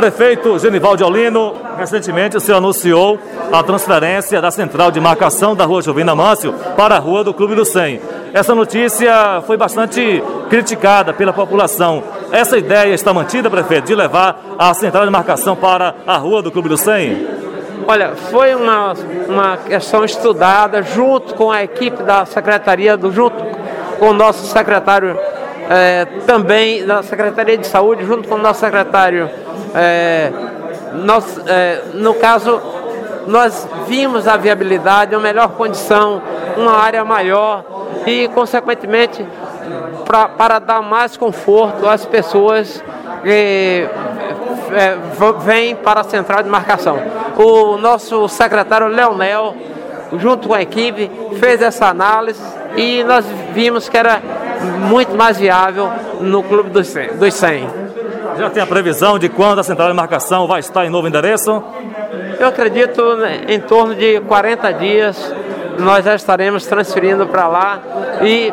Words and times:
Prefeito 0.00 0.58
Genivaldo 0.58 1.04
Olino, 1.04 1.52
recentemente 1.76 2.34
o 2.34 2.40
senhor 2.40 2.56
anunciou 2.56 3.18
a 3.52 3.62
transferência 3.62 4.40
da 4.40 4.50
central 4.50 4.90
de 4.90 4.98
marcação 4.98 5.54
da 5.54 5.66
Rua 5.66 5.82
Jovina 5.82 6.14
Mâncio 6.14 6.54
para 6.74 6.96
a 6.96 6.98
Rua 6.98 7.22
do 7.22 7.34
Clube 7.34 7.54
do 7.54 7.66
100. 7.66 8.00
Essa 8.32 8.54
notícia 8.54 9.42
foi 9.46 9.58
bastante 9.58 10.24
criticada 10.48 11.12
pela 11.12 11.34
população. 11.34 12.02
Essa 12.32 12.56
ideia 12.56 12.94
está 12.94 13.12
mantida, 13.12 13.50
prefeito, 13.50 13.88
de 13.88 13.94
levar 13.94 14.42
a 14.58 14.72
central 14.72 15.04
de 15.04 15.10
marcação 15.10 15.54
para 15.54 15.94
a 16.06 16.16
Rua 16.16 16.40
do 16.40 16.50
Clube 16.50 16.70
do 16.70 16.78
100? 16.78 17.26
Olha, 17.86 18.16
foi 18.30 18.54
uma, 18.54 18.94
uma 19.28 19.56
questão 19.58 20.02
estudada 20.02 20.80
junto 20.80 21.34
com 21.34 21.52
a 21.52 21.62
equipe 21.62 22.02
da 22.02 22.24
Secretaria, 22.24 22.98
junto 23.12 23.36
com 23.98 24.08
o 24.08 24.14
nosso 24.14 24.46
secretário 24.46 25.14
é, 25.70 26.04
também 26.26 26.84
da 26.84 27.00
Secretaria 27.00 27.56
de 27.56 27.64
Saúde, 27.64 28.04
junto 28.04 28.28
com 28.28 28.34
o 28.34 28.38
nosso 28.38 28.58
secretário. 28.58 29.30
É, 29.72 30.32
nós, 30.94 31.40
é, 31.46 31.82
no 31.94 32.12
caso, 32.14 32.60
nós 33.28 33.68
vimos 33.86 34.26
a 34.26 34.36
viabilidade, 34.36 35.14
uma 35.14 35.22
melhor 35.22 35.50
condição, 35.50 36.20
uma 36.56 36.72
área 36.72 37.04
maior 37.04 37.64
e, 38.04 38.26
consequentemente, 38.28 39.24
pra, 40.04 40.28
para 40.28 40.58
dar 40.58 40.82
mais 40.82 41.16
conforto 41.16 41.88
às 41.88 42.04
pessoas 42.04 42.82
que 43.22 43.86
é, 44.72 44.96
vêm 45.44 45.76
para 45.76 46.00
a 46.00 46.04
central 46.04 46.42
de 46.42 46.48
marcação. 46.48 46.98
O 47.36 47.76
nosso 47.76 48.28
secretário 48.28 48.88
Leonel, 48.88 49.54
junto 50.16 50.48
com 50.48 50.54
a 50.54 50.62
equipe, 50.62 51.08
fez 51.38 51.62
essa 51.62 51.86
análise 51.86 52.42
e 52.76 53.04
nós 53.04 53.24
vimos 53.52 53.88
que 53.88 53.96
era 53.96 54.20
muito 54.88 55.16
mais 55.16 55.38
viável 55.38 55.90
no 56.20 56.42
Clube 56.42 56.70
dos 56.70 56.86
100. 56.88 57.16
Dos 57.16 57.34
100. 57.34 57.68
Já 58.38 58.50
tem 58.50 58.62
a 58.62 58.66
previsão 58.66 59.18
de 59.18 59.28
quando 59.28 59.58
a 59.58 59.62
central 59.62 59.88
de 59.88 59.94
marcação 59.94 60.46
vai 60.46 60.60
estar 60.60 60.86
em 60.86 60.90
novo 60.90 61.08
endereço? 61.08 61.62
Eu 62.38 62.48
acredito 62.48 63.16
né, 63.16 63.42
em 63.48 63.60
torno 63.60 63.94
de 63.94 64.20
40 64.20 64.72
dias 64.72 65.34
nós 65.78 66.04
já 66.04 66.14
estaremos 66.14 66.66
transferindo 66.66 67.26
para 67.26 67.48
lá 67.48 67.80
e 68.22 68.52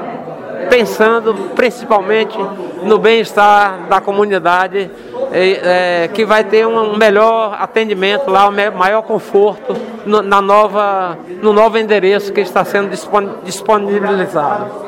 pensando 0.69 1.33
principalmente 1.55 2.37
no 2.83 2.97
bem-estar 2.97 3.87
da 3.87 4.01
comunidade, 4.01 4.89
é, 5.31 6.09
que 6.13 6.25
vai 6.25 6.43
ter 6.43 6.65
um 6.65 6.97
melhor 6.97 7.57
atendimento 7.59 8.29
lá, 8.29 8.47
um 8.47 8.77
maior 8.77 9.01
conforto 9.01 9.75
no, 10.05 10.21
na 10.21 10.41
nova, 10.41 11.17
no 11.41 11.53
novo 11.53 11.77
endereço 11.77 12.31
que 12.31 12.41
está 12.41 12.63
sendo 12.63 12.89
disponibilizado. 13.43 14.87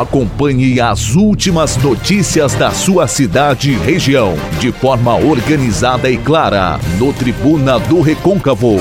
Acompanhe 0.00 0.80
as 0.80 1.14
últimas 1.14 1.76
notícias 1.76 2.54
da 2.54 2.72
sua 2.72 3.06
cidade 3.06 3.70
e 3.70 3.76
região 3.76 4.34
de 4.58 4.72
forma 4.72 5.14
organizada 5.14 6.10
e 6.10 6.18
clara 6.18 6.80
no 6.98 7.12
Tribuna 7.12 7.78
do 7.78 8.00
Recôncavo. 8.00 8.80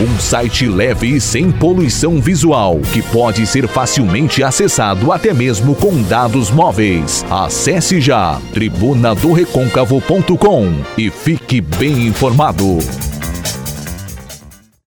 Um 0.00 0.16
site 0.20 0.68
leve 0.68 1.16
e 1.16 1.20
sem 1.20 1.50
poluição 1.50 2.20
visual, 2.20 2.78
que 2.92 3.02
pode 3.02 3.44
ser 3.48 3.66
facilmente 3.66 4.44
acessado 4.44 5.10
até 5.10 5.34
mesmo 5.34 5.74
com 5.74 6.00
dados 6.02 6.52
móveis. 6.52 7.26
Acesse 7.28 8.00
já 8.00 8.40
tribunadorecôncavo.com 8.54 10.72
e 10.96 11.10
fique 11.10 11.60
bem 11.60 12.06
informado. 12.06 12.78